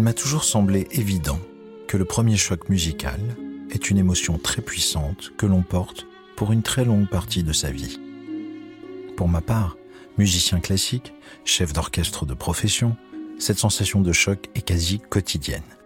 Il 0.00 0.04
m'a 0.04 0.14
toujours 0.14 0.44
semblé 0.44 0.88
évident 0.92 1.38
que 1.86 1.98
le 1.98 2.06
premier 2.06 2.38
choc 2.38 2.70
musical 2.70 3.20
est 3.70 3.90
une 3.90 3.98
émotion 3.98 4.38
très 4.38 4.62
puissante 4.62 5.30
que 5.36 5.44
l'on 5.44 5.60
porte 5.60 6.06
pour 6.36 6.52
une 6.52 6.62
très 6.62 6.86
longue 6.86 7.06
partie 7.06 7.42
de 7.42 7.52
sa 7.52 7.70
vie. 7.70 8.00
Pour 9.18 9.28
ma 9.28 9.42
part, 9.42 9.76
musicien 10.16 10.58
classique, 10.60 11.12
chef 11.44 11.74
d'orchestre 11.74 12.24
de 12.24 12.32
profession, 12.32 12.96
cette 13.38 13.58
sensation 13.58 14.00
de 14.00 14.10
choc 14.10 14.48
est 14.54 14.62
quasi 14.62 15.00
quotidienne. 15.00 15.76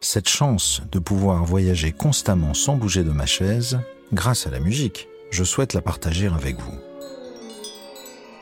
Cette 0.00 0.28
chance 0.28 0.82
de 0.92 1.00
pouvoir 1.00 1.44
voyager 1.44 1.90
constamment 1.90 2.54
sans 2.54 2.76
bouger 2.76 3.02
de 3.02 3.10
ma 3.10 3.26
chaise, 3.26 3.80
grâce 4.12 4.46
à 4.46 4.50
la 4.50 4.60
musique, 4.60 5.08
je 5.32 5.42
souhaite 5.42 5.74
la 5.74 5.82
partager 5.82 6.28
avec 6.28 6.56
vous. 6.60 6.78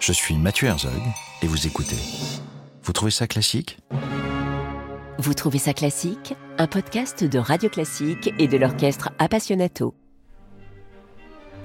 Je 0.00 0.12
suis 0.12 0.36
Mathieu 0.36 0.68
Herzog 0.68 1.02
et 1.40 1.46
vous 1.46 1.66
écoutez. 1.66 1.96
Vous 2.82 2.92
trouvez 2.92 3.10
ça 3.10 3.26
classique? 3.26 3.78
Vous 5.22 5.34
trouvez 5.34 5.58
ça 5.58 5.72
classique? 5.72 6.34
Un 6.58 6.66
podcast 6.66 7.22
de 7.22 7.38
Radio 7.38 7.68
Classique 7.68 8.34
et 8.40 8.48
de 8.48 8.56
l'orchestre 8.56 9.10
Appassionato. 9.20 9.94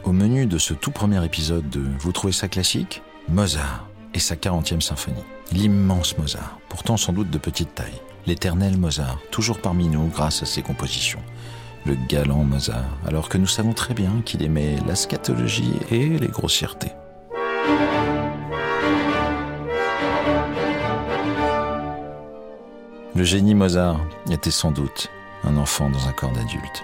Au 0.03 0.11
menu 0.11 0.45
de 0.45 0.59
ce 0.59 0.75
tout 0.75 0.91
premier 0.91 1.25
épisode 1.25 1.67
de 1.71 1.83
Vous 1.97 2.11
trouvez 2.11 2.33
ça 2.33 2.47
classique? 2.47 3.01
Mozart 3.29 3.87
et 4.13 4.19
sa 4.19 4.35
40e 4.35 4.79
symphonie. 4.79 5.23
L'immense 5.51 6.19
Mozart, 6.19 6.59
pourtant 6.69 6.97
sans 6.97 7.13
doute 7.13 7.31
de 7.31 7.39
petite 7.39 7.73
taille. 7.73 7.99
L'éternel 8.27 8.77
Mozart, 8.77 9.17
toujours 9.31 9.59
parmi 9.59 9.87
nous 9.87 10.05
grâce 10.05 10.43
à 10.43 10.45
ses 10.45 10.61
compositions. 10.61 11.23
Le 11.87 11.95
galant 12.07 12.43
Mozart, 12.43 12.95
alors 13.07 13.27
que 13.27 13.39
nous 13.39 13.47
savons 13.47 13.73
très 13.73 13.95
bien 13.95 14.21
qu'il 14.23 14.43
aimait 14.43 14.75
la 14.85 14.93
scatologie 14.93 15.73
et 15.89 16.09
les 16.09 16.27
grossièretés. 16.27 16.91
Le 23.17 23.23
génie 23.23 23.55
Mozart 23.55 23.99
était 24.29 24.51
sans 24.51 24.69
doute 24.69 25.09
un 25.43 25.57
enfant 25.57 25.89
dans 25.89 26.07
un 26.07 26.11
corps 26.11 26.33
d'adulte. 26.33 26.83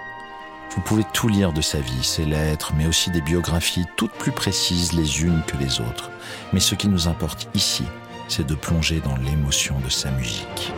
Vous 0.71 0.81
pouvez 0.81 1.03
tout 1.13 1.27
lire 1.27 1.53
de 1.53 1.61
sa 1.61 1.79
vie, 1.79 2.03
ses 2.03 2.25
lettres, 2.25 2.73
mais 2.75 2.87
aussi 2.87 3.11
des 3.11 3.21
biographies 3.21 3.85
toutes 3.97 4.13
plus 4.13 4.31
précises 4.31 4.93
les 4.93 5.21
unes 5.21 5.43
que 5.45 5.55
les 5.57 5.79
autres. 5.79 6.09
Mais 6.51 6.59
ce 6.59 6.73
qui 6.73 6.87
nous 6.87 7.07
importe 7.07 7.47
ici, 7.53 7.83
c'est 8.27 8.47
de 8.47 8.55
plonger 8.55 8.99
dans 8.99 9.15
l'émotion 9.17 9.79
de 9.81 9.89
sa 9.89 10.09
musique. 10.09 10.73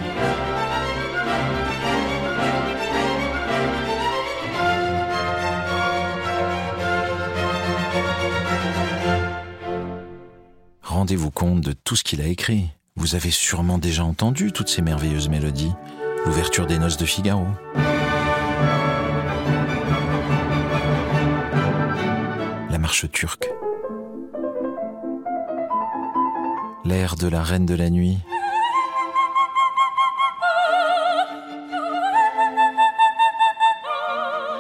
Rendez-vous 10.81 11.31
compte 11.31 11.61
de 11.61 11.71
tout 11.71 11.95
ce 11.95 12.03
qu'il 12.03 12.19
a 12.19 12.27
écrit. 12.27 12.71
Vous 12.97 13.13
avez 13.13 13.29
sûrement 13.31 13.77
déjà 13.77 14.05
entendu 14.05 14.53
toutes 14.53 14.69
ces 14.69 14.81
merveilleuses 14.81 15.27
mélodies. 15.27 15.73
L'ouverture 16.25 16.65
des 16.65 16.79
noces 16.79 16.95
de 16.95 17.05
Figaro. 17.05 17.45
La 22.69 22.77
marche 22.79 23.11
turque. 23.11 23.49
L'air 26.85 27.15
de 27.15 27.27
la 27.27 27.43
reine 27.43 27.65
de 27.65 27.75
la 27.75 27.89
nuit. 27.89 28.17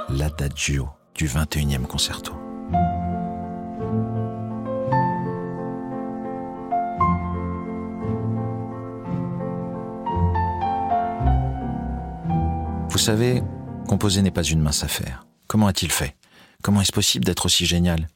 L'adagio 0.09 0.89
du 1.15 1.27
21e 1.27 1.83
concerto. 1.83 2.44
Vous 12.95 12.99
savez, 12.99 13.43
composer 13.89 14.21
n'est 14.21 14.31
pas 14.31 14.41
une 14.41 14.61
mince 14.61 14.85
affaire. 14.85 15.25
Comment 15.47 15.67
a-t-il 15.67 15.91
fait? 15.91 16.15
Comment 16.63 16.79
est-ce 16.79 16.93
possible 16.93 17.25
d'être 17.25 17.45
aussi 17.45 17.65
génial? 17.65 18.07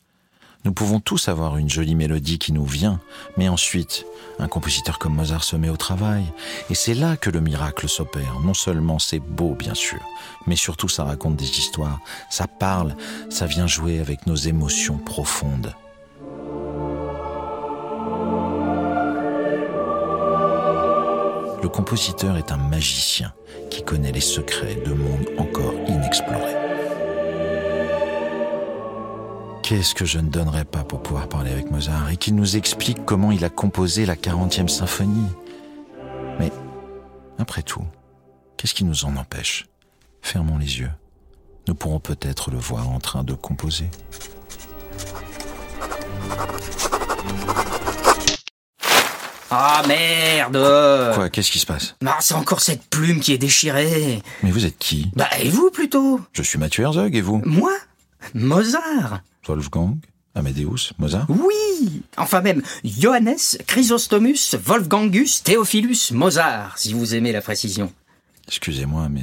Nous 0.64 0.72
pouvons 0.72 1.02
tous 1.02 1.28
avoir 1.28 1.58
une 1.58 1.70
jolie 1.70 1.96
mélodie 1.96 2.40
qui 2.40 2.54
nous 2.54 2.64
vient, 2.64 3.02
mais 3.36 3.50
ensuite, 3.50 4.06
un 4.40 4.48
compositeur 4.48 4.98
comme 4.98 5.16
Mozart 5.16 5.44
se 5.44 5.58
met 5.58 5.68
au 5.68 5.76
travail, 5.76 6.24
et 6.70 6.76
c'est 6.76 6.94
là 6.94 7.18
que 7.18 7.30
le 7.30 7.42
miracle 7.42 7.90
s'opère. 7.90 8.40
Non 8.46 8.54
seulement 8.54 9.00
c'est 9.00 9.20
beau, 9.20 9.54
bien 9.54 9.74
sûr, 9.74 10.00
mais 10.48 10.56
surtout 10.56 10.88
ça 10.88 11.04
raconte 11.04 11.36
des 11.36 11.60
histoires, 11.60 12.00
ça 12.30 12.48
parle, 12.48 12.96
ça 13.30 13.48
vient 13.48 13.68
jouer 13.68 14.00
avec 14.00 14.28
nos 14.28 14.36
émotions 14.38 14.98
profondes. 14.98 15.76
Le 21.62 21.68
compositeur 21.68 22.38
est 22.38 22.52
un 22.52 22.58
magicien 22.58 23.34
qui 23.70 23.84
connaît 23.84 24.12
les 24.12 24.22
secrets 24.22 24.76
de 24.76 24.94
mondes 24.94 25.28
encore 25.38 25.74
inexplorés. 25.88 26.56
Qu'est-ce 29.64 29.94
que 29.94 30.06
je 30.06 30.20
ne 30.20 30.30
donnerais 30.30 30.66
pas 30.66 30.84
pour 30.84 31.04
pouvoir 31.04 31.28
parler 31.28 31.52
avec 31.52 31.70
Mozart 31.70 32.10
et 32.10 32.18
qu'il 32.18 32.36
nous 32.36 32.56
explique 32.56 33.06
comment 33.06 33.32
il 33.32 33.44
a 33.44 33.50
composé 33.50 34.06
la 34.06 34.16
40e 34.16 34.68
symphonie? 34.68 35.30
Mais, 36.40 36.52
après 37.38 37.62
tout, 37.62 37.86
qu'est-ce 38.58 38.74
qui 38.74 38.86
nous 38.86 39.06
en 39.06 39.16
empêche? 39.18 39.68
Fermons 40.22 40.58
les 40.58 40.80
yeux. 40.80 40.92
Nous 41.68 41.76
pourrons 41.76 42.00
peut-être 42.00 42.52
le 42.52 42.58
voir 42.58 42.90
en 42.90 43.00
train 43.00 43.24
de 43.24 43.34
composer. 43.34 43.90
Ah 49.52 49.82
merde 49.88 50.58
Quoi 51.16 51.30
Qu'est-ce 51.30 51.50
qui 51.52 51.60
se 51.60 51.66
passe? 51.66 51.96
Ah, 52.06 52.18
c'est 52.22 52.34
encore 52.36 52.62
cette 52.62 52.84
plume 52.86 53.20
qui 53.20 53.34
est 53.34 53.38
déchirée. 53.38 54.22
Mais 54.44 54.52
vous 54.52 54.66
êtes 54.66 54.78
qui? 54.78 55.10
Bah, 55.16 55.28
et 55.42 55.50
vous 55.50 55.72
plutôt? 55.72 56.22
Je 56.34 56.42
suis 56.44 56.60
Mathieu 56.60 56.84
Herzog 56.84 57.16
et 57.16 57.22
vous? 57.22 57.42
Moi? 57.46 57.72
Mozart 58.34 59.22
Wolfgang 59.48 59.96
Amadeus 60.36 60.92
Mozart? 61.00 61.26
Oui 61.30 62.04
Enfin 62.18 62.42
même, 62.42 62.62
Johannes 62.84 63.38
Chrysostomus 63.66 64.56
Wolfgangus 64.64 65.42
Theophilus 65.44 66.12
Mozart, 66.12 66.78
si 66.78 66.94
vous 66.94 67.16
aimez 67.16 67.32
la 67.32 67.42
précision. 67.42 67.92
Excusez-moi, 68.48 69.10
mais 69.10 69.22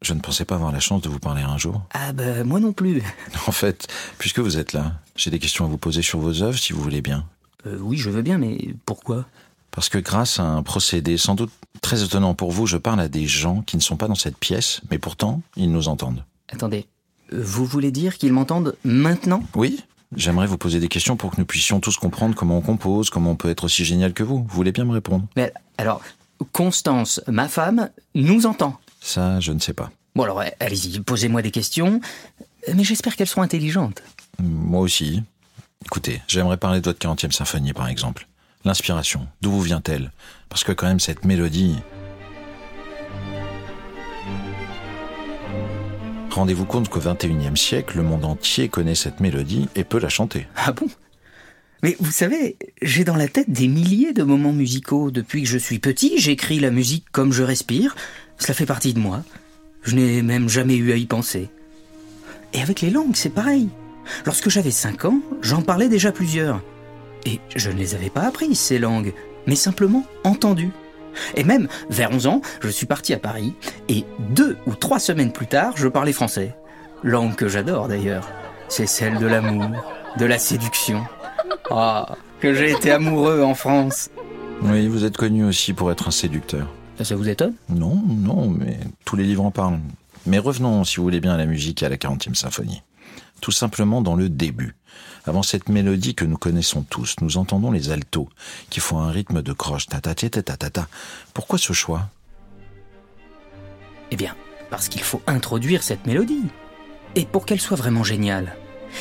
je 0.00 0.14
ne 0.14 0.20
pensais 0.20 0.44
pas 0.46 0.54
avoir 0.54 0.72
la 0.72 0.80
chance 0.80 1.02
de 1.02 1.08
vous 1.08 1.18
parler 1.18 1.42
un 1.42 1.58
jour. 1.58 1.82
Ah 1.92 2.12
bah, 2.12 2.44
moi 2.44 2.60
non 2.60 2.72
plus. 2.72 3.02
En 3.46 3.52
fait, 3.52 3.86
puisque 4.18 4.38
vous 4.38 4.56
êtes 4.56 4.72
là, 4.72 4.92
j'ai 5.16 5.30
des 5.30 5.38
questions 5.38 5.64
à 5.66 5.68
vous 5.68 5.78
poser 5.78 6.00
sur 6.02 6.18
vos 6.20 6.42
œuvres 6.42 6.58
si 6.58 6.72
vous 6.72 6.80
voulez 6.82 7.02
bien. 7.02 7.26
Euh, 7.66 7.76
oui, 7.80 7.98
je 7.98 8.08
veux 8.10 8.22
bien, 8.22 8.38
mais 8.38 8.56
pourquoi? 8.86 9.26
Parce 9.70 9.88
que 9.88 9.98
grâce 9.98 10.40
à 10.40 10.44
un 10.44 10.62
procédé 10.62 11.16
sans 11.16 11.34
doute 11.34 11.50
très 11.82 12.02
étonnant 12.02 12.34
pour 12.34 12.52
vous, 12.52 12.66
je 12.66 12.76
parle 12.76 13.00
à 13.00 13.08
des 13.08 13.26
gens 13.26 13.62
qui 13.62 13.76
ne 13.76 13.82
sont 13.82 13.96
pas 13.96 14.08
dans 14.08 14.14
cette 14.14 14.38
pièce, 14.38 14.80
mais 14.90 14.98
pourtant, 14.98 15.42
ils 15.56 15.70
nous 15.70 15.88
entendent. 15.88 16.24
Attendez, 16.48 16.86
euh, 17.32 17.42
vous 17.42 17.64
voulez 17.64 17.90
dire 17.90 18.16
qu'ils 18.18 18.32
m'entendent 18.32 18.76
maintenant? 18.84 19.42
Oui 19.54 19.80
J'aimerais 20.14 20.46
vous 20.46 20.56
poser 20.56 20.78
des 20.78 20.88
questions 20.88 21.16
pour 21.16 21.32
que 21.32 21.36
nous 21.38 21.44
puissions 21.44 21.80
tous 21.80 21.96
comprendre 21.96 22.36
comment 22.36 22.58
on 22.58 22.60
compose, 22.60 23.10
comment 23.10 23.32
on 23.32 23.36
peut 23.36 23.50
être 23.50 23.64
aussi 23.64 23.84
génial 23.84 24.14
que 24.14 24.22
vous. 24.22 24.38
Vous 24.38 24.54
voulez 24.54 24.70
bien 24.70 24.84
me 24.84 24.92
répondre? 24.92 25.26
Mais 25.34 25.52
alors, 25.78 26.00
Constance, 26.52 27.20
ma 27.28 27.48
femme, 27.48 27.90
nous 28.14 28.46
entend. 28.46 28.78
Ça, 29.00 29.40
je 29.40 29.52
ne 29.52 29.58
sais 29.58 29.72
pas. 29.72 29.90
Bon 30.14 30.24
alors, 30.24 30.42
allez-y, 30.60 31.00
posez-moi 31.00 31.42
des 31.42 31.50
questions, 31.50 32.00
mais 32.74 32.84
j'espère 32.84 33.16
qu'elles 33.16 33.26
seront 33.26 33.42
intelligentes. 33.42 34.02
Moi 34.42 34.80
aussi. 34.80 35.22
Écoutez, 35.84 36.22
j'aimerais 36.26 36.56
parler 36.56 36.80
de 36.80 36.86
votre 36.86 36.98
40e 36.98 37.32
symphonie, 37.32 37.72
par 37.72 37.88
exemple. 37.88 38.26
L'inspiration, 38.66 39.28
d'où 39.42 39.52
vous 39.52 39.62
vient-elle? 39.62 40.10
Parce 40.48 40.64
que 40.64 40.72
quand 40.72 40.88
même, 40.88 40.98
cette 40.98 41.24
mélodie... 41.24 41.76
Rendez-vous 46.30 46.64
compte 46.64 46.88
qu'au 46.88 46.98
21e 46.98 47.54
siècle, 47.54 47.96
le 47.96 48.02
monde 48.02 48.24
entier 48.24 48.68
connaît 48.68 48.96
cette 48.96 49.20
mélodie 49.20 49.68
et 49.76 49.84
peut 49.84 50.00
la 50.00 50.08
chanter. 50.08 50.48
Ah 50.56 50.72
bon? 50.72 50.88
Mais 51.84 51.96
vous 52.00 52.10
savez, 52.10 52.56
j'ai 52.82 53.04
dans 53.04 53.14
la 53.14 53.28
tête 53.28 53.48
des 53.48 53.68
milliers 53.68 54.12
de 54.12 54.24
moments 54.24 54.52
musicaux. 54.52 55.12
Depuis 55.12 55.44
que 55.44 55.48
je 55.48 55.58
suis 55.58 55.78
petit, 55.78 56.18
j'écris 56.18 56.58
la 56.58 56.72
musique 56.72 57.06
comme 57.12 57.32
je 57.32 57.44
respire. 57.44 57.94
Cela 58.36 58.54
fait 58.54 58.66
partie 58.66 58.94
de 58.94 58.98
moi. 58.98 59.22
Je 59.82 59.94
n'ai 59.94 60.22
même 60.22 60.48
jamais 60.48 60.74
eu 60.74 60.90
à 60.90 60.96
y 60.96 61.06
penser. 61.06 61.50
Et 62.52 62.60
avec 62.60 62.80
les 62.80 62.90
langues, 62.90 63.14
c'est 63.14 63.30
pareil. 63.30 63.68
Lorsque 64.24 64.50
j'avais 64.50 64.72
5 64.72 65.04
ans, 65.04 65.20
j'en 65.40 65.62
parlais 65.62 65.88
déjà 65.88 66.10
plusieurs. 66.10 66.60
Et 67.26 67.40
je 67.54 67.70
ne 67.70 67.76
les 67.76 67.94
avais 67.94 68.08
pas 68.08 68.22
apprises, 68.22 68.58
ces 68.58 68.78
langues, 68.78 69.12
mais 69.46 69.56
simplement 69.56 70.04
entendues. 70.24 70.70
Et 71.34 71.44
même, 71.44 71.68
vers 71.90 72.12
11 72.12 72.26
ans, 72.28 72.40
je 72.60 72.68
suis 72.68 72.86
parti 72.86 73.12
à 73.12 73.18
Paris, 73.18 73.54
et 73.88 74.04
deux 74.30 74.56
ou 74.66 74.74
trois 74.74 74.98
semaines 74.98 75.32
plus 75.32 75.46
tard, 75.46 75.72
je 75.76 75.88
parlais 75.88 76.12
français. 76.12 76.54
Langue 77.02 77.34
que 77.34 77.48
j'adore 77.48 77.88
d'ailleurs. 77.88 78.28
C'est 78.68 78.86
celle 78.86 79.18
de 79.18 79.26
l'amour, 79.26 79.70
de 80.18 80.24
la 80.24 80.38
séduction. 80.38 81.04
Ah, 81.70 82.16
que 82.40 82.54
j'ai 82.54 82.70
été 82.70 82.90
amoureux 82.92 83.42
en 83.42 83.54
France. 83.54 84.10
Oui, 84.62 84.86
vous 84.88 85.04
êtes 85.04 85.16
connu 85.16 85.44
aussi 85.44 85.72
pour 85.72 85.90
être 85.90 86.08
un 86.08 86.12
séducteur. 86.12 86.68
Ça, 86.98 87.04
ça 87.04 87.16
vous 87.16 87.28
étonne? 87.28 87.54
Non, 87.68 88.02
non, 88.06 88.48
mais 88.48 88.78
tous 89.04 89.16
les 89.16 89.24
livres 89.24 89.44
en 89.44 89.50
parlent. 89.50 89.80
Mais 90.26 90.38
revenons, 90.38 90.84
si 90.84 90.96
vous 90.96 91.02
voulez 91.02 91.20
bien, 91.20 91.34
à 91.34 91.36
la 91.36 91.46
musique 91.46 91.82
et 91.82 91.86
à 91.86 91.88
la 91.88 91.96
40e 91.96 92.34
symphonie. 92.34 92.82
Tout 93.40 93.52
simplement 93.52 94.02
dans 94.02 94.16
le 94.16 94.28
début. 94.28 94.74
Avant 95.26 95.42
cette 95.42 95.68
mélodie 95.68 96.14
que 96.14 96.24
nous 96.24 96.36
connaissons 96.36 96.82
tous, 96.82 97.16
nous 97.20 97.36
entendons 97.36 97.70
les 97.70 97.90
altos, 97.90 98.28
qui 98.70 98.80
font 98.80 99.00
un 99.00 99.10
rythme 99.10 99.42
de 99.42 99.52
croche. 99.52 99.86
Pourquoi 101.34 101.58
ce 101.58 101.72
choix? 101.72 102.08
Eh 104.10 104.16
bien, 104.16 104.36
parce 104.70 104.88
qu'il 104.88 105.02
faut 105.02 105.22
introduire 105.26 105.82
cette 105.82 106.06
mélodie. 106.06 106.44
Et 107.14 107.24
pour 107.24 107.44
qu'elle 107.44 107.60
soit 107.60 107.76
vraiment 107.76 108.04
géniale, 108.04 108.56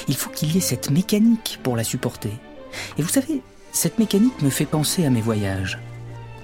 il 0.07 0.15
faut 0.15 0.29
qu'il 0.29 0.51
y 0.53 0.57
ait 0.57 0.61
cette 0.61 0.89
mécanique 0.89 1.59
pour 1.63 1.75
la 1.75 1.83
supporter. 1.83 2.33
Et 2.97 3.01
vous 3.01 3.09
savez, 3.09 3.41
cette 3.71 3.99
mécanique 3.99 4.41
me 4.41 4.49
fait 4.49 4.65
penser 4.65 5.05
à 5.05 5.09
mes 5.09 5.21
voyages. 5.21 5.79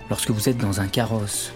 Lorsque 0.10 0.32
vous 0.32 0.50
êtes 0.50 0.58
dans 0.58 0.80
un 0.82 0.88
carrosse, 0.88 1.54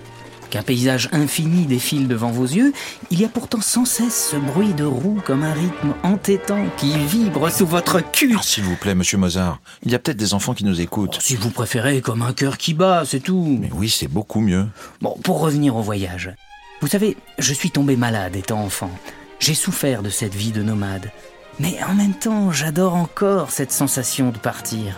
qu'un 0.56 0.64
paysage 0.64 1.10
infini 1.12 1.66
défile 1.66 2.08
devant 2.08 2.32
vos 2.32 2.46
yeux, 2.46 2.72
il 3.12 3.20
y 3.20 3.26
a 3.26 3.28
pourtant 3.28 3.60
sans 3.60 3.84
cesse 3.84 4.30
ce 4.32 4.38
bruit 4.38 4.74
de 4.74 4.86
roue 4.86 5.22
comme 5.26 5.44
un 5.44 5.52
rythme 5.52 5.94
entêtant 6.02 6.66
qui 6.78 6.98
vibre 6.98 7.52
sous 7.52 7.66
votre 7.66 8.00
cul. 8.00 8.38
Ah, 8.40 8.42
S'il 8.42 8.64
vous 8.64 8.78
plaît, 8.78 8.96
monsieur 8.96 9.18
Mozart, 9.18 9.60
il 9.84 9.92
y 9.92 9.96
a 9.96 10.00
peut-être 10.00 10.16
des 10.16 10.34
enfants 10.34 10.54
qui 10.54 10.64
nous 10.64 10.80
écoutent. 10.80 11.20
Si 11.22 11.36
vous 11.36 11.50
préférez, 11.50 12.00
comme 12.00 12.22
un 12.22 12.32
cœur 12.32 12.58
qui 12.58 12.74
bat, 12.74 13.04
c'est 13.06 13.20
tout. 13.20 13.58
Mais 13.60 13.70
oui, 13.74 13.90
c'est 13.90 14.08
beaucoup 14.08 14.40
mieux. 14.40 14.66
Bon, 15.02 15.18
pour 15.24 15.42
revenir 15.42 15.76
au 15.76 15.82
voyage. 15.82 16.34
Vous 16.80 16.88
savez, 16.88 17.18
je 17.38 17.54
suis 17.54 17.72
tombé 17.72 17.98
malade 17.98 18.38
étant 18.38 18.62
enfant. 18.62 18.92
J'ai 19.40 19.56
souffert 19.56 20.04
de 20.04 20.10
cette 20.10 20.36
vie 20.36 20.54
de 20.54 20.64
nomade. 20.64 21.12
Mais 21.60 21.78
en 21.84 21.96
même 21.96 22.14
temps, 22.14 22.54
j'adore 22.54 22.96
encore 22.96 23.52
cette 23.52 23.74
sensation 23.74 24.30
de 24.32 24.38
partir. 24.38 24.96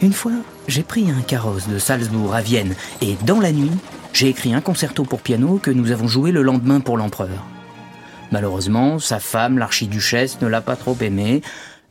Une 0.00 0.12
fois, 0.12 0.32
j'ai 0.68 0.84
pris 0.84 1.10
un 1.10 1.22
carrosse 1.22 1.66
de 1.66 1.80
Salzbourg 1.80 2.36
à 2.36 2.40
Vienne 2.40 2.76
et 3.00 3.16
dans 3.24 3.40
la 3.40 3.50
nuit, 3.50 3.72
j'ai 4.14 4.28
écrit 4.28 4.54
un 4.54 4.60
concerto 4.60 5.02
pour 5.04 5.20
piano 5.20 5.58
que 5.58 5.70
nous 5.70 5.90
avons 5.90 6.08
joué 6.08 6.32
le 6.32 6.42
lendemain 6.42 6.80
pour 6.80 6.96
l'empereur. 6.96 7.44
Malheureusement, 8.32 8.98
sa 8.98 9.18
femme, 9.18 9.58
l'archiduchesse, 9.58 10.40
ne 10.40 10.46
l'a 10.46 10.60
pas 10.60 10.76
trop 10.76 10.96
aimé. 11.00 11.42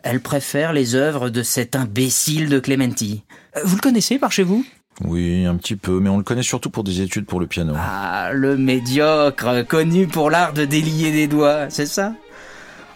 Elle 0.03 0.21
préfère 0.21 0.73
les 0.73 0.95
œuvres 0.95 1.29
de 1.29 1.43
cet 1.43 1.75
imbécile 1.75 2.49
de 2.49 2.59
Clementi. 2.59 3.23
Euh, 3.57 3.61
Vous 3.65 3.75
le 3.75 3.81
connaissez 3.81 4.19
par 4.19 4.31
chez 4.31 4.43
vous? 4.43 4.65
Oui, 5.03 5.45
un 5.45 5.55
petit 5.55 5.75
peu, 5.75 5.99
mais 5.99 6.09
on 6.09 6.17
le 6.17 6.23
connaît 6.23 6.43
surtout 6.43 6.69
pour 6.69 6.83
des 6.83 7.01
études 7.01 7.25
pour 7.25 7.39
le 7.39 7.47
piano. 7.47 7.73
Ah, 7.77 8.29
le 8.31 8.57
médiocre, 8.57 9.65
connu 9.67 10.07
pour 10.07 10.29
l'art 10.29 10.53
de 10.53 10.65
délier 10.65 11.11
des 11.11 11.27
doigts, 11.27 11.69
c'est 11.69 11.87
ça? 11.87 12.13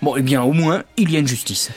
Bon, 0.01 0.15
eh 0.15 0.21
bien, 0.21 0.41
au 0.43 0.53
moins, 0.53 0.83
il 0.95 1.11
y 1.11 1.17
a 1.17 1.19
une 1.19 1.27
justice. 1.27 1.71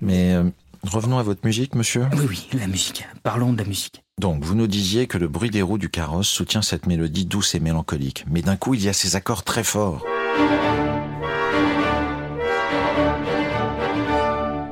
Mais 0.00 0.34
euh, 0.34 0.44
revenons 0.84 1.18
à 1.18 1.22
votre 1.22 1.40
musique, 1.44 1.74
monsieur. 1.74 2.04
Oui, 2.12 2.26
oui, 2.28 2.48
la 2.58 2.66
musique. 2.66 3.08
Parlons 3.22 3.52
de 3.52 3.58
la 3.58 3.64
musique. 3.64 4.03
Donc, 4.20 4.44
vous 4.44 4.54
nous 4.54 4.68
disiez 4.68 5.08
que 5.08 5.18
le 5.18 5.26
bruit 5.26 5.50
des 5.50 5.60
roues 5.60 5.76
du 5.76 5.90
carrosse 5.90 6.28
soutient 6.28 6.62
cette 6.62 6.86
mélodie 6.86 7.26
douce 7.26 7.56
et 7.56 7.60
mélancolique. 7.60 8.24
Mais 8.30 8.42
d'un 8.42 8.54
coup, 8.54 8.74
il 8.74 8.84
y 8.84 8.88
a 8.88 8.92
ces 8.92 9.16
accords 9.16 9.42
très 9.42 9.64
forts. 9.64 10.06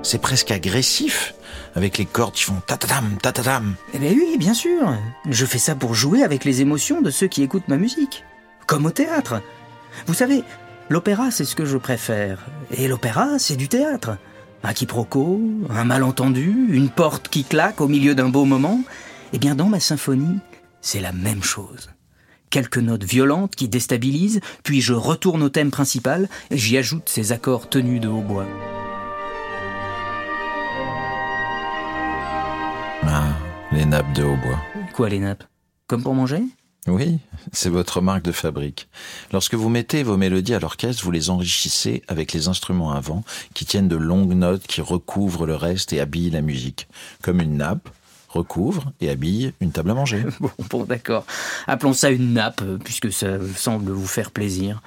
C'est 0.04 0.20
presque 0.20 0.52
agressif, 0.52 1.34
avec 1.74 1.98
les 1.98 2.04
cordes 2.04 2.34
qui 2.34 2.44
font 2.44 2.60
tatatam. 2.66 3.74
Eh 3.94 3.98
bien 3.98 4.12
oui, 4.12 4.36
bien 4.38 4.54
sûr. 4.54 4.94
Je 5.28 5.44
fais 5.44 5.58
ça 5.58 5.74
pour 5.74 5.94
jouer 5.94 6.22
avec 6.22 6.44
les 6.44 6.60
émotions 6.60 7.02
de 7.02 7.10
ceux 7.10 7.26
qui 7.26 7.42
écoutent 7.42 7.68
ma 7.68 7.78
musique. 7.78 8.24
Comme 8.68 8.86
au 8.86 8.90
théâtre. 8.90 9.42
Vous 10.06 10.14
savez, 10.14 10.44
l'opéra, 10.88 11.32
c'est 11.32 11.44
ce 11.44 11.56
que 11.56 11.64
je 11.64 11.78
préfère. 11.78 12.46
Et 12.70 12.86
l'opéra, 12.86 13.40
c'est 13.40 13.56
du 13.56 13.68
théâtre. 13.68 14.18
Un 14.62 14.72
quiproquo, 14.72 15.40
un 15.68 15.84
malentendu, 15.84 16.68
une 16.70 16.90
porte 16.90 17.26
qui 17.26 17.42
claque 17.42 17.80
au 17.80 17.88
milieu 17.88 18.14
d'un 18.14 18.28
beau 18.28 18.44
moment. 18.44 18.80
Eh 19.34 19.38
bien, 19.38 19.54
dans 19.54 19.68
ma 19.68 19.80
symphonie, 19.80 20.40
c'est 20.82 21.00
la 21.00 21.12
même 21.12 21.42
chose. 21.42 21.88
Quelques 22.50 22.76
notes 22.76 23.04
violentes 23.04 23.56
qui 23.56 23.66
déstabilisent, 23.66 24.40
puis 24.62 24.82
je 24.82 24.92
retourne 24.92 25.42
au 25.42 25.48
thème 25.48 25.70
principal, 25.70 26.28
j'y 26.50 26.76
ajoute 26.76 27.08
ces 27.08 27.32
accords 27.32 27.70
tenus 27.70 27.98
de 27.98 28.08
hautbois. 28.08 28.46
Ah, 33.04 33.34
les 33.72 33.86
nappes 33.86 34.12
de 34.12 34.22
hautbois. 34.22 34.60
Quoi 34.92 35.08
les 35.08 35.18
nappes? 35.18 35.44
Comme 35.86 36.02
pour 36.02 36.14
manger? 36.14 36.42
Oui, 36.86 37.18
c'est 37.52 37.70
votre 37.70 38.02
marque 38.02 38.24
de 38.24 38.32
fabrique. 38.32 38.90
Lorsque 39.32 39.54
vous 39.54 39.70
mettez 39.70 40.02
vos 40.02 40.18
mélodies 40.18 40.54
à 40.54 40.58
l'orchestre, 40.58 41.04
vous 41.04 41.10
les 41.10 41.30
enrichissez 41.30 42.02
avec 42.06 42.34
les 42.34 42.48
instruments 42.48 42.92
avant, 42.92 43.24
qui 43.54 43.64
tiennent 43.64 43.88
de 43.88 43.96
longues 43.96 44.34
notes 44.34 44.66
qui 44.66 44.82
recouvrent 44.82 45.46
le 45.46 45.56
reste 45.56 45.94
et 45.94 46.00
habillent 46.00 46.30
la 46.30 46.42
musique. 46.42 46.86
Comme 47.22 47.40
une 47.40 47.56
nappe 47.56 47.88
recouvre 48.32 48.92
et 49.00 49.10
habille 49.10 49.52
une 49.60 49.72
table 49.72 49.90
à 49.90 49.94
manger. 49.94 50.24
Bon, 50.70 50.84
d'accord. 50.84 51.26
Appelons 51.66 51.92
ça 51.92 52.10
une 52.10 52.34
nappe, 52.34 52.62
euh, 52.62 52.78
puisque 52.78 53.12
ça 53.12 53.38
semble 53.56 53.90
vous 53.92 54.06
faire 54.06 54.30
plaisir. 54.30 54.82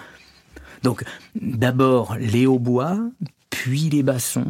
Donc, 0.84 1.04
d'abord 1.36 2.16
les 2.20 2.46
hautbois, 2.46 2.98
puis 3.50 3.90
les 3.90 4.04
bassons. 4.04 4.46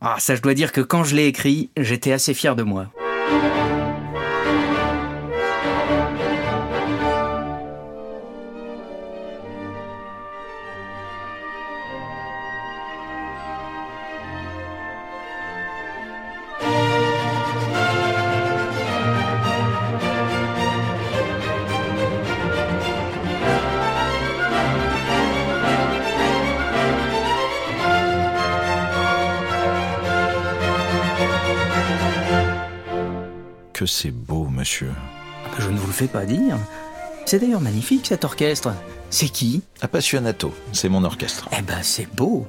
Ah, 0.00 0.16
ça, 0.18 0.34
je 0.36 0.42
dois 0.42 0.54
dire 0.54 0.72
que 0.72 0.80
quand 0.80 1.04
je 1.04 1.16
l'ai 1.16 1.26
écrit, 1.26 1.70
j'étais 1.76 2.12
assez 2.12 2.34
fier 2.34 2.56
de 2.56 2.62
moi. 2.62 2.90
Que 33.84 33.90
c'est 33.90 34.10
beau, 34.12 34.46
monsieur. 34.46 34.92
Ah 35.44 35.48
bah, 35.50 35.56
Je 35.58 35.68
ne 35.68 35.76
vous 35.76 35.88
le 35.88 35.92
fais 35.92 36.06
pas 36.06 36.24
dire. 36.24 36.56
C'est 37.26 37.38
d'ailleurs 37.38 37.60
magnifique 37.60 38.06
cet 38.06 38.24
orchestre. 38.24 38.72
C'est 39.10 39.28
qui? 39.28 39.62
Appassionato, 39.82 40.54
c'est 40.72 40.88
mon 40.88 41.04
orchestre. 41.04 41.50
Eh 41.52 41.60
ben, 41.60 41.82
c'est 41.82 42.06
beau. 42.06 42.46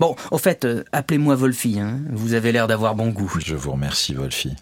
Bon, 0.00 0.16
au 0.32 0.38
fait, 0.38 0.64
euh, 0.64 0.82
appelez-moi 0.90 1.36
Wolfie, 1.36 1.78
hein. 1.78 2.00
Vous 2.10 2.34
avez 2.34 2.50
l'air 2.50 2.66
d'avoir 2.66 2.96
bon 2.96 3.10
goût. 3.10 3.32
Je 3.38 3.54
vous 3.54 3.70
remercie, 3.70 4.12
Wolfie. 4.14 4.56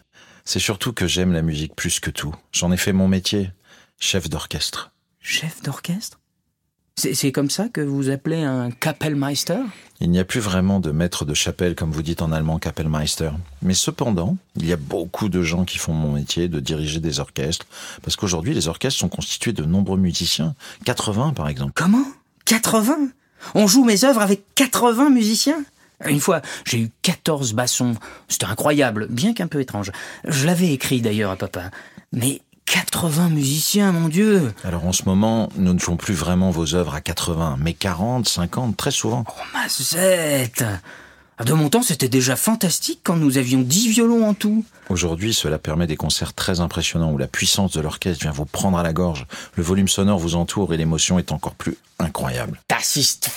C'est 0.45 0.59
surtout 0.59 0.93
que 0.93 1.06
j'aime 1.06 1.33
la 1.33 1.41
musique 1.41 1.75
plus 1.75 2.01
que 2.01 2.11
tout. 2.11 2.35
J'en 2.53 2.71
ai 2.71 2.77
fait 2.77 2.93
mon 2.93 3.09
métier, 3.09 3.51
chef 3.99 4.29
d'orchestre. 4.29 4.93
Chef 5.21 5.62
d'orchestre? 5.62 6.21
C'est 6.96 7.32
comme 7.32 7.50
ça 7.50 7.69
que 7.69 7.81
vous 7.81 8.08
appelez 8.08 8.43
un 8.43 8.70
Kapellmeister? 8.70 9.58
Il 10.00 10.11
n'y 10.11 10.20
a 10.20 10.25
plus 10.25 10.41
vraiment 10.41 10.79
de 10.79 10.93
maître 10.93 11.25
de 11.25 11.35
chapelle, 11.35 11.75
comme 11.75 11.91
vous 11.91 12.02
dites 12.02 12.23
en 12.23 12.31
allemand, 12.31 12.58
Kapellmeister. 12.61 13.31
Mais 13.62 13.75
cependant, 13.75 14.37
il 14.56 14.67
y 14.67 14.73
a 14.73 14.76
beaucoup 14.76 15.29
de 15.29 15.43
gens 15.43 15.64
qui 15.64 15.79
font 15.79 15.93
mon 15.93 16.12
métier 16.12 16.49
de 16.49 16.61
diriger 16.61 17.00
des 17.00 17.19
orchestres, 17.19 17.67
parce 18.02 18.14
qu'aujourd'hui, 18.14 18.55
les 18.55 18.69
orchestres 18.69 19.00
sont 19.00 19.08
constitués 19.08 19.52
de 19.52 19.65
nombreux 19.65 19.98
musiciens. 19.98 20.55
80, 20.84 21.32
par 21.34 21.48
exemple. 21.48 21.72
Comment? 21.74 22.06
80 22.44 23.08
On 23.56 23.67
joue 23.67 23.84
mes 23.84 24.05
œuvres 24.05 24.22
avec 24.22 24.44
80 24.55 25.10
musiciens? 25.10 25.65
Une 26.06 26.20
fois, 26.20 26.43
j'ai 26.65 26.79
eu 26.79 26.91
14 27.03 27.55
bassons. 27.55 27.94
C'était 28.29 28.46
incroyable, 28.46 29.08
bien 29.10 29.34
qu'un 29.34 29.48
peu 29.48 29.60
étrange. 29.60 29.91
Je 30.27 30.46
l'avais 30.46 30.72
écrit 30.72 31.01
d'ailleurs 31.01 31.32
à 31.32 31.36
papa. 31.36 31.70
Mais 32.13 32.41
80 32.75 33.29
musiciens, 33.29 33.93
mon 33.93 34.09
Dieu 34.09 34.53
Alors 34.65 34.85
en 34.85 34.93
ce 34.93 35.05
moment, 35.05 35.49
nous 35.55 35.75
ne 35.75 35.79
jouons 35.79 35.97
plus 35.97 36.13
vraiment 36.13 36.51
vos 36.51 36.75
œuvres 36.75 36.95
à 36.95 37.01
80, 37.01 37.57
mais 37.61 37.73
40, 37.73 38.29
50, 38.29 38.77
très 38.77 38.91
souvent. 38.91 39.23
Oh, 39.29 39.43
Mazette 39.55 40.65
De 41.45 41.53
mon 41.53 41.69
temps, 41.69 41.83
c'était 41.83 42.09
déjà 42.09 42.35
fantastique 42.35 42.99
quand 43.05 43.15
nous 43.15 43.39
avions 43.39 43.61
10 43.61 43.91
violons 43.91 44.29
en 44.29 44.35
tout. 44.35 44.65
Aujourd'hui, 44.89 45.33
cela 45.33 45.59
permet 45.59 45.87
des 45.87 45.95
concerts 45.95 46.35
très 46.35 46.59
impressionnants 46.59 47.13
où 47.13 47.19
la 47.19 47.29
puissance 47.29 47.71
de 47.71 47.81
l'orchestre 47.81 48.23
vient 48.23 48.33
vous 48.33 48.45
prendre 48.45 48.77
à 48.77 48.83
la 48.83 48.93
gorge, 48.93 49.27
le 49.55 49.63
volume 49.63 49.87
sonore 49.87 50.19
vous 50.19 50.35
entoure 50.35 50.75
et 50.75 50.77
l'émotion 50.77 51.21
est 51.21 51.31
encore 51.31 51.55
plus 51.55 51.77
incroyable. 52.01 52.61
Das 52.69 52.97
ist 52.97 53.31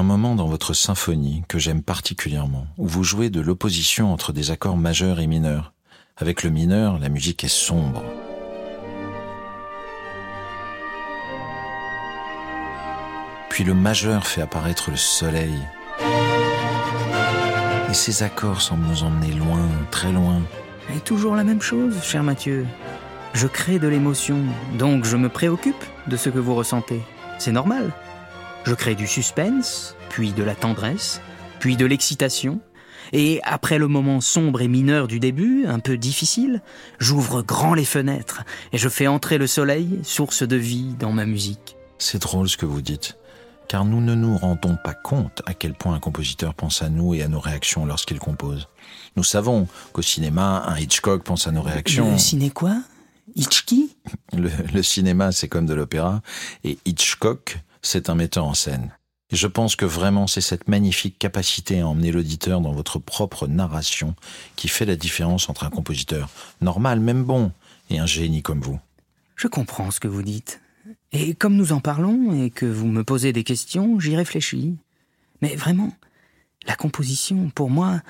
un 0.00 0.02
moment 0.02 0.34
dans 0.34 0.46
votre 0.46 0.72
symphonie 0.72 1.42
que 1.46 1.58
j'aime 1.58 1.82
particulièrement, 1.82 2.66
où 2.78 2.86
vous 2.86 3.04
jouez 3.04 3.28
de 3.28 3.38
l'opposition 3.38 4.14
entre 4.14 4.32
des 4.32 4.50
accords 4.50 4.78
majeurs 4.78 5.20
et 5.20 5.26
mineurs. 5.26 5.74
Avec 6.16 6.42
le 6.42 6.48
mineur, 6.48 6.98
la 6.98 7.10
musique 7.10 7.44
est 7.44 7.48
sombre. 7.48 8.02
Puis 13.50 13.62
le 13.62 13.74
majeur 13.74 14.26
fait 14.26 14.40
apparaître 14.40 14.90
le 14.90 14.96
soleil. 14.96 15.52
Et 17.90 17.94
ces 17.94 18.22
accords 18.22 18.62
semblent 18.62 18.86
nous 18.86 19.02
emmener 19.02 19.32
loin, 19.32 19.68
très 19.90 20.12
loin. 20.12 20.40
Et 20.96 21.00
toujours 21.00 21.36
la 21.36 21.44
même 21.44 21.60
chose, 21.60 22.02
cher 22.02 22.22
Mathieu. 22.22 22.66
Je 23.34 23.46
crée 23.46 23.78
de 23.78 23.86
l'émotion, 23.86 24.38
donc 24.78 25.04
je 25.04 25.18
me 25.18 25.28
préoccupe 25.28 25.84
de 26.06 26.16
ce 26.16 26.30
que 26.30 26.38
vous 26.38 26.54
ressentez. 26.54 27.02
C'est 27.38 27.52
normal. 27.52 27.92
Je 28.64 28.74
crée 28.74 28.94
du 28.94 29.06
suspense, 29.06 29.96
puis 30.10 30.32
de 30.32 30.42
la 30.42 30.54
tendresse, 30.54 31.20
puis 31.60 31.76
de 31.76 31.86
l'excitation, 31.86 32.60
et 33.12 33.40
après 33.42 33.78
le 33.78 33.88
moment 33.88 34.20
sombre 34.20 34.60
et 34.60 34.68
mineur 34.68 35.08
du 35.08 35.18
début, 35.18 35.66
un 35.66 35.78
peu 35.78 35.96
difficile, 35.96 36.62
j'ouvre 36.98 37.42
grand 37.42 37.74
les 37.74 37.84
fenêtres 37.84 38.44
et 38.72 38.78
je 38.78 38.88
fais 38.88 39.06
entrer 39.06 39.38
le 39.38 39.46
soleil, 39.46 40.00
source 40.02 40.42
de 40.42 40.56
vie 40.56 40.94
dans 40.98 41.12
ma 41.12 41.26
musique. 41.26 41.76
C'est 41.98 42.22
drôle 42.22 42.48
ce 42.48 42.56
que 42.56 42.66
vous 42.66 42.82
dites, 42.82 43.16
car 43.68 43.84
nous 43.84 44.00
ne 44.00 44.14
nous 44.14 44.36
rendons 44.36 44.76
pas 44.82 44.94
compte 44.94 45.42
à 45.46 45.54
quel 45.54 45.74
point 45.74 45.94
un 45.94 46.00
compositeur 46.00 46.54
pense 46.54 46.82
à 46.82 46.88
nous 46.88 47.14
et 47.14 47.22
à 47.22 47.28
nos 47.28 47.40
réactions 47.40 47.84
lorsqu'il 47.84 48.18
compose. 48.18 48.68
Nous 49.16 49.24
savons 49.24 49.66
qu'au 49.92 50.02
cinéma, 50.02 50.64
un 50.66 50.78
Hitchcock 50.78 51.24
pense 51.24 51.46
à 51.46 51.50
nos 51.50 51.62
réactions. 51.62 52.12
Le 52.12 52.18
ciné 52.18 52.50
quoi? 52.50 52.76
Hitchki 53.36 53.96
le, 54.36 54.50
le 54.72 54.82
cinéma, 54.82 55.32
c'est 55.32 55.48
comme 55.48 55.66
de 55.66 55.74
l'opéra, 55.74 56.20
et 56.62 56.78
Hitchcock, 56.84 57.58
c'est 57.82 58.10
un 58.10 58.14
metteur 58.14 58.44
en 58.44 58.54
scène. 58.54 58.92
Je 59.32 59.46
pense 59.46 59.76
que 59.76 59.84
vraiment 59.84 60.26
c'est 60.26 60.40
cette 60.40 60.68
magnifique 60.68 61.18
capacité 61.18 61.80
à 61.80 61.86
emmener 61.86 62.10
l'auditeur 62.10 62.60
dans 62.60 62.72
votre 62.72 62.98
propre 62.98 63.46
narration 63.46 64.16
qui 64.56 64.68
fait 64.68 64.86
la 64.86 64.96
différence 64.96 65.48
entre 65.48 65.64
un 65.64 65.70
compositeur 65.70 66.28
normal, 66.60 66.98
même 66.98 67.22
bon, 67.22 67.52
et 67.90 67.98
un 67.98 68.06
génie 68.06 68.42
comme 68.42 68.60
vous. 68.60 68.80
Je 69.36 69.48
comprends 69.48 69.90
ce 69.90 70.00
que 70.00 70.08
vous 70.08 70.22
dites. 70.22 70.60
Et 71.12 71.34
comme 71.34 71.56
nous 71.56 71.72
en 71.72 71.80
parlons 71.80 72.44
et 72.44 72.50
que 72.50 72.66
vous 72.66 72.86
me 72.86 73.04
posez 73.04 73.32
des 73.32 73.44
questions, 73.44 73.98
j'y 74.00 74.16
réfléchis. 74.16 74.76
Mais 75.42 75.56
vraiment, 75.56 75.92
la 76.66 76.76
composition, 76.76 77.50
pour 77.50 77.70
moi, 77.70 78.00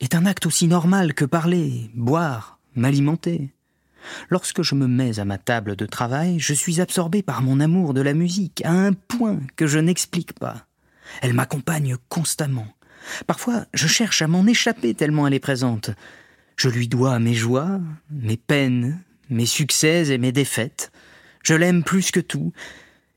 est 0.00 0.14
un 0.14 0.26
acte 0.26 0.46
aussi 0.46 0.68
normal 0.68 1.14
que 1.14 1.24
parler, 1.24 1.90
boire, 1.94 2.58
m'alimenter. 2.74 3.50
Lorsque 4.30 4.62
je 4.62 4.74
me 4.74 4.86
mets 4.86 5.18
à 5.18 5.24
ma 5.24 5.38
table 5.38 5.76
de 5.76 5.86
travail, 5.86 6.38
je 6.38 6.54
suis 6.54 6.80
absorbé 6.80 7.22
par 7.22 7.42
mon 7.42 7.60
amour 7.60 7.94
de 7.94 8.00
la 8.00 8.14
musique 8.14 8.62
à 8.64 8.72
un 8.72 8.92
point 8.92 9.40
que 9.56 9.66
je 9.66 9.78
n'explique 9.78 10.32
pas. 10.32 10.66
Elle 11.22 11.34
m'accompagne 11.34 11.96
constamment. 12.08 12.68
Parfois, 13.26 13.66
je 13.74 13.86
cherche 13.86 14.22
à 14.22 14.28
m'en 14.28 14.46
échapper 14.46 14.94
tellement 14.94 15.26
elle 15.26 15.34
est 15.34 15.40
présente. 15.40 15.90
Je 16.56 16.68
lui 16.68 16.88
dois 16.88 17.18
mes 17.18 17.34
joies, 17.34 17.80
mes 18.10 18.36
peines, 18.36 19.02
mes 19.30 19.46
succès 19.46 20.08
et 20.08 20.18
mes 20.18 20.32
défaites. 20.32 20.90
Je 21.42 21.54
l'aime 21.54 21.84
plus 21.84 22.10
que 22.10 22.20
tout. 22.20 22.52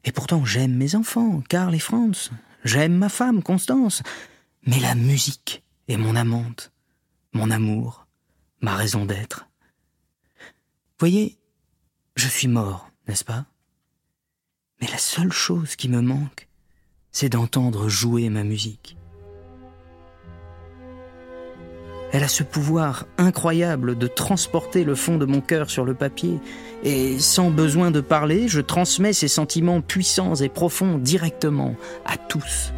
Et 0.03 0.11
pourtant, 0.11 0.45
j'aime 0.45 0.75
mes 0.75 0.95
enfants, 0.95 1.41
Karl 1.49 1.73
et 1.75 1.79
Franz. 1.79 2.31
J'aime 2.63 2.95
ma 2.95 3.09
femme, 3.09 3.43
Constance. 3.43 4.03
Mais 4.65 4.79
la 4.79 4.95
musique 4.95 5.63
est 5.87 5.97
mon 5.97 6.15
amante, 6.15 6.71
mon 7.33 7.49
amour, 7.49 8.07
ma 8.61 8.75
raison 8.75 9.05
d'être. 9.05 9.47
Voyez, 11.01 11.39
je 12.15 12.27
suis 12.27 12.47
mort, 12.47 12.91
n'est-ce 13.07 13.25
pas? 13.25 13.45
Mais 14.79 14.87
la 14.87 14.99
seule 14.99 15.31
chose 15.31 15.75
qui 15.75 15.89
me 15.89 15.99
manque, 15.99 16.47
c'est 17.11 17.29
d'entendre 17.29 17.89
jouer 17.89 18.29
ma 18.29 18.43
musique. 18.43 18.97
Elle 22.11 22.23
a 22.23 22.27
ce 22.27 22.43
pouvoir 22.43 23.07
incroyable 23.17 23.97
de 23.97 24.05
transporter 24.05 24.83
le 24.83 24.93
fond 24.93 25.17
de 25.17 25.25
mon 25.25 25.41
cœur 25.41 25.71
sur 25.71 25.85
le 25.85 25.95
papier, 25.95 26.39
et 26.83 27.17
sans 27.17 27.49
besoin 27.49 27.89
de 27.89 28.01
parler, 28.01 28.47
je 28.47 28.61
transmets 28.61 29.13
ces 29.13 29.27
sentiments 29.27 29.81
puissants 29.81 30.35
et 30.35 30.49
profonds 30.49 30.99
directement 30.99 31.73
à 32.05 32.17
tous. 32.17 32.73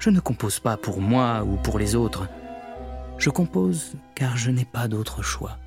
Je 0.00 0.10
ne 0.10 0.18
compose 0.18 0.58
pas 0.58 0.76
pour 0.76 1.00
moi 1.00 1.44
ou 1.44 1.54
pour 1.54 1.78
les 1.78 1.94
autres, 1.94 2.26
je 3.20 3.28
compose 3.28 3.92
car 4.14 4.36
je 4.36 4.50
n'ai 4.50 4.64
pas 4.64 4.88
d'autre 4.88 5.22
choix. 5.22 5.58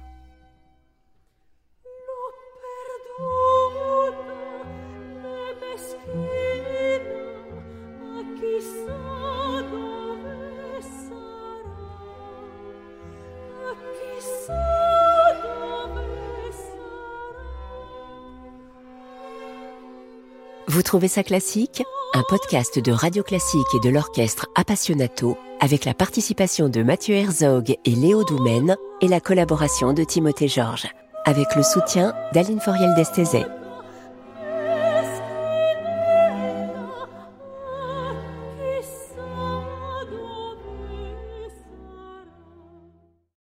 Vous 20.67 20.81
trouvez 20.81 21.07
ça 21.07 21.23
classique? 21.23 21.83
Un 22.15 22.23
podcast 22.27 22.79
de 22.79 22.91
Radio 22.91 23.21
Classique 23.21 23.61
et 23.75 23.79
de 23.79 23.89
l'orchestre 23.89 24.47
Appassionato 24.55 25.37
avec 25.63 25.85
la 25.85 25.93
participation 25.93 26.67
de 26.67 26.83
Mathieu 26.83 27.15
Herzog 27.15 27.77
et 27.85 27.95
Léo 27.95 28.25
Doumen 28.25 28.75
et 28.99 29.07
la 29.07 29.21
collaboration 29.21 29.93
de 29.93 30.03
Timothée 30.03 30.49
Georges, 30.49 30.87
avec 31.23 31.55
le 31.55 31.63
soutien 31.63 32.13
d'Aline 32.33 32.59
Foriel 32.59 32.93
d'Estésé. 32.95 33.45